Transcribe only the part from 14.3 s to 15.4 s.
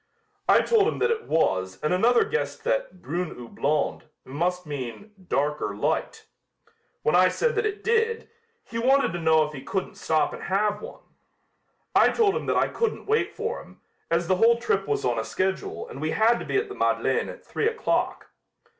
whole trip was on a